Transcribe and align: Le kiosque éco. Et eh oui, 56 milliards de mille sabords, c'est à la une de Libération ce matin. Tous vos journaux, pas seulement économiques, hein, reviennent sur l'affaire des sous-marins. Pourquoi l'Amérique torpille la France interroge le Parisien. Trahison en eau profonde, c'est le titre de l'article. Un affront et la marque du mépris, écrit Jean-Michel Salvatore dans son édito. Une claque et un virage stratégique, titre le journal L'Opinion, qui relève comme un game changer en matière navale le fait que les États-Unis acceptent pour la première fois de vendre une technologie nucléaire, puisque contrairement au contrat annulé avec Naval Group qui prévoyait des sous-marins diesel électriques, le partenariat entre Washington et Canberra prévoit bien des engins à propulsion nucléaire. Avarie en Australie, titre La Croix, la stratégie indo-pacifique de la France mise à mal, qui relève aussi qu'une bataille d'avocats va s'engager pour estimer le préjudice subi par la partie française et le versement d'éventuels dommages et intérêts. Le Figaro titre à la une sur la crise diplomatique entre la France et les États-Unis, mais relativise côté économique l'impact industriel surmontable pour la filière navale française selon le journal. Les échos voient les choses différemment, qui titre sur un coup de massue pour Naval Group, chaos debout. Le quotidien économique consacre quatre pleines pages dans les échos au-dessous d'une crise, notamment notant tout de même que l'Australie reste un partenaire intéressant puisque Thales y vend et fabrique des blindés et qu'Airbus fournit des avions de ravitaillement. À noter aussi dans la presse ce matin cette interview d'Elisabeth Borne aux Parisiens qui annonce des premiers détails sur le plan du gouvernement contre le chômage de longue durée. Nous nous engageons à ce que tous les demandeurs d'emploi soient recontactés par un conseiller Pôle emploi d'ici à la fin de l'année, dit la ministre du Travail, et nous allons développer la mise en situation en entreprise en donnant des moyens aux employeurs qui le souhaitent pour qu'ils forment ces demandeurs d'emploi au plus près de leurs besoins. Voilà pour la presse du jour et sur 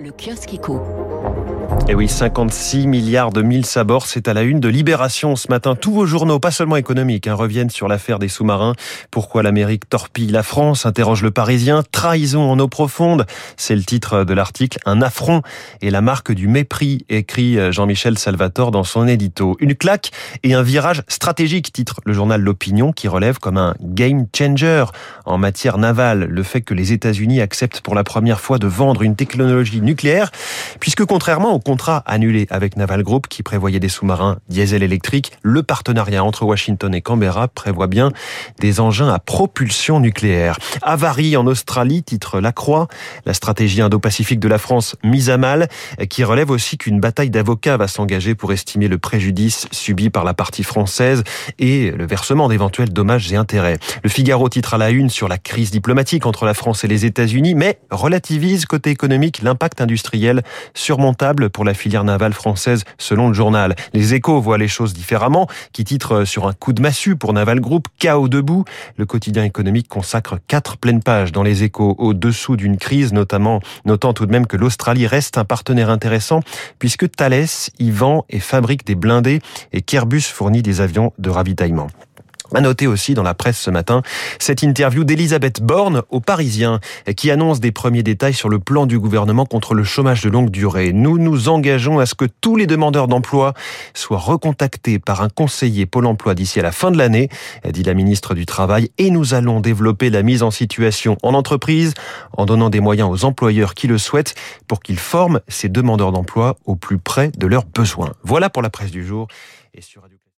Le 0.00 0.10
kiosque 0.10 0.52
éco. 0.52 0.82
Et 1.86 1.90
eh 1.90 1.94
oui, 1.94 2.08
56 2.08 2.86
milliards 2.86 3.30
de 3.30 3.42
mille 3.42 3.66
sabords, 3.66 4.06
c'est 4.06 4.26
à 4.26 4.32
la 4.32 4.42
une 4.42 4.58
de 4.58 4.68
Libération 4.68 5.36
ce 5.36 5.48
matin. 5.48 5.74
Tous 5.74 5.92
vos 5.92 6.06
journaux, 6.06 6.38
pas 6.38 6.50
seulement 6.50 6.76
économiques, 6.76 7.26
hein, 7.26 7.34
reviennent 7.34 7.68
sur 7.68 7.88
l'affaire 7.88 8.18
des 8.18 8.28
sous-marins. 8.28 8.74
Pourquoi 9.10 9.42
l'Amérique 9.42 9.88
torpille 9.88 10.30
la 10.30 10.42
France 10.42 10.86
interroge 10.86 11.22
le 11.22 11.30
Parisien. 11.30 11.82
Trahison 11.92 12.50
en 12.50 12.58
eau 12.58 12.68
profonde, 12.68 13.26
c'est 13.58 13.76
le 13.76 13.82
titre 13.82 14.24
de 14.24 14.32
l'article. 14.32 14.78
Un 14.86 15.02
affront 15.02 15.42
et 15.82 15.90
la 15.90 16.00
marque 16.00 16.32
du 16.32 16.48
mépris, 16.48 17.04
écrit 17.10 17.58
Jean-Michel 17.70 18.18
Salvatore 18.18 18.70
dans 18.70 18.84
son 18.84 19.06
édito. 19.06 19.56
Une 19.60 19.74
claque 19.74 20.10
et 20.42 20.54
un 20.54 20.62
virage 20.62 21.02
stratégique, 21.08 21.70
titre 21.72 22.00
le 22.06 22.14
journal 22.14 22.40
L'Opinion, 22.40 22.92
qui 22.92 23.08
relève 23.08 23.38
comme 23.38 23.58
un 23.58 23.74
game 23.82 24.26
changer 24.34 24.86
en 25.26 25.36
matière 25.36 25.76
navale 25.76 26.24
le 26.24 26.42
fait 26.42 26.62
que 26.62 26.72
les 26.72 26.92
États-Unis 26.92 27.42
acceptent 27.42 27.82
pour 27.82 27.94
la 27.94 28.04
première 28.04 28.40
fois 28.40 28.58
de 28.58 28.66
vendre 28.66 29.02
une 29.02 29.16
technologie 29.16 29.82
nucléaire, 29.84 30.30
puisque 30.80 31.04
contrairement 31.04 31.52
au 31.52 31.60
contrat 31.60 32.02
annulé 32.06 32.46
avec 32.50 32.76
Naval 32.76 33.02
Group 33.02 33.28
qui 33.28 33.42
prévoyait 33.42 33.80
des 33.80 33.88
sous-marins 33.88 34.38
diesel 34.48 34.82
électriques, 34.82 35.32
le 35.42 35.62
partenariat 35.62 36.24
entre 36.24 36.44
Washington 36.44 36.94
et 36.94 37.00
Canberra 37.00 37.48
prévoit 37.48 37.86
bien 37.86 38.10
des 38.58 38.80
engins 38.80 39.12
à 39.12 39.18
propulsion 39.18 40.00
nucléaire. 40.00 40.58
Avarie 40.82 41.36
en 41.36 41.46
Australie, 41.46 42.02
titre 42.02 42.40
La 42.40 42.52
Croix, 42.52 42.88
la 43.26 43.34
stratégie 43.34 43.80
indo-pacifique 43.80 44.40
de 44.40 44.48
la 44.48 44.58
France 44.58 44.96
mise 45.04 45.30
à 45.30 45.36
mal, 45.36 45.68
qui 46.08 46.24
relève 46.24 46.50
aussi 46.50 46.78
qu'une 46.78 47.00
bataille 47.00 47.30
d'avocats 47.30 47.76
va 47.76 47.88
s'engager 47.88 48.34
pour 48.34 48.52
estimer 48.52 48.88
le 48.88 48.98
préjudice 48.98 49.66
subi 49.70 50.10
par 50.10 50.24
la 50.24 50.34
partie 50.34 50.64
française 50.64 51.24
et 51.58 51.90
le 51.90 52.06
versement 52.06 52.48
d'éventuels 52.48 52.92
dommages 52.92 53.32
et 53.32 53.36
intérêts. 53.36 53.78
Le 54.02 54.08
Figaro 54.08 54.48
titre 54.48 54.74
à 54.74 54.78
la 54.78 54.90
une 54.90 55.10
sur 55.10 55.28
la 55.28 55.38
crise 55.38 55.70
diplomatique 55.70 56.26
entre 56.26 56.46
la 56.46 56.54
France 56.54 56.84
et 56.84 56.88
les 56.88 57.04
États-Unis, 57.04 57.54
mais 57.54 57.78
relativise 57.90 58.66
côté 58.66 58.90
économique 58.90 59.42
l'impact 59.42 59.73
industriel 59.80 60.42
surmontable 60.74 61.50
pour 61.50 61.64
la 61.64 61.74
filière 61.74 62.04
navale 62.04 62.32
française 62.32 62.84
selon 62.98 63.28
le 63.28 63.34
journal. 63.34 63.74
Les 63.92 64.14
échos 64.14 64.40
voient 64.40 64.58
les 64.58 64.68
choses 64.68 64.94
différemment, 64.94 65.46
qui 65.72 65.84
titre 65.84 66.24
sur 66.24 66.46
un 66.46 66.52
coup 66.52 66.72
de 66.72 66.82
massue 66.82 67.16
pour 67.16 67.32
Naval 67.32 67.60
Group, 67.60 67.88
chaos 67.98 68.28
debout. 68.28 68.64
Le 68.96 69.06
quotidien 69.06 69.44
économique 69.44 69.88
consacre 69.88 70.38
quatre 70.46 70.76
pleines 70.76 71.02
pages 71.02 71.32
dans 71.32 71.42
les 71.42 71.62
échos 71.62 71.94
au-dessous 71.98 72.56
d'une 72.56 72.76
crise, 72.76 73.12
notamment 73.12 73.60
notant 73.84 74.12
tout 74.12 74.26
de 74.26 74.32
même 74.32 74.46
que 74.46 74.56
l'Australie 74.56 75.06
reste 75.06 75.38
un 75.38 75.44
partenaire 75.44 75.90
intéressant 75.90 76.40
puisque 76.78 77.10
Thales 77.10 77.46
y 77.78 77.90
vend 77.90 78.24
et 78.30 78.40
fabrique 78.40 78.86
des 78.86 78.94
blindés 78.94 79.40
et 79.72 79.82
qu'Airbus 79.82 80.22
fournit 80.22 80.62
des 80.62 80.80
avions 80.80 81.12
de 81.18 81.30
ravitaillement. 81.30 81.88
À 82.52 82.60
noter 82.60 82.86
aussi 82.86 83.14
dans 83.14 83.22
la 83.22 83.32
presse 83.32 83.58
ce 83.58 83.70
matin 83.70 84.02
cette 84.38 84.62
interview 84.62 85.02
d'Elisabeth 85.02 85.62
Borne 85.62 86.02
aux 86.10 86.20
Parisiens 86.20 86.78
qui 87.16 87.30
annonce 87.30 87.58
des 87.58 87.72
premiers 87.72 88.02
détails 88.02 88.34
sur 88.34 88.50
le 88.50 88.58
plan 88.58 88.84
du 88.84 88.98
gouvernement 88.98 89.46
contre 89.46 89.74
le 89.74 89.82
chômage 89.82 90.22
de 90.22 90.28
longue 90.28 90.50
durée. 90.50 90.92
Nous 90.92 91.18
nous 91.18 91.48
engageons 91.48 91.98
à 91.98 92.06
ce 92.06 92.14
que 92.14 92.26
tous 92.26 92.56
les 92.56 92.66
demandeurs 92.66 93.08
d'emploi 93.08 93.54
soient 93.94 94.18
recontactés 94.18 94.98
par 94.98 95.22
un 95.22 95.30
conseiller 95.30 95.86
Pôle 95.86 96.06
emploi 96.06 96.34
d'ici 96.34 96.60
à 96.60 96.62
la 96.62 96.72
fin 96.72 96.90
de 96.90 96.98
l'année, 96.98 97.28
dit 97.68 97.82
la 97.82 97.94
ministre 97.94 98.34
du 98.34 98.44
Travail, 98.44 98.90
et 98.98 99.10
nous 99.10 99.32
allons 99.32 99.60
développer 99.60 100.10
la 100.10 100.22
mise 100.22 100.42
en 100.42 100.50
situation 100.50 101.16
en 101.22 101.34
entreprise 101.34 101.94
en 102.36 102.44
donnant 102.44 102.70
des 102.70 102.80
moyens 102.80 103.08
aux 103.10 103.24
employeurs 103.24 103.74
qui 103.74 103.86
le 103.86 103.98
souhaitent 103.98 104.34
pour 104.68 104.80
qu'ils 104.80 104.98
forment 104.98 105.40
ces 105.48 105.68
demandeurs 105.68 106.12
d'emploi 106.12 106.56
au 106.66 106.76
plus 106.76 106.98
près 106.98 107.30
de 107.36 107.46
leurs 107.46 107.64
besoins. 107.64 108.12
Voilà 108.22 108.50
pour 108.50 108.62
la 108.62 108.70
presse 108.70 108.90
du 108.90 109.04
jour 109.04 109.28
et 109.72 109.80
sur 109.80 110.02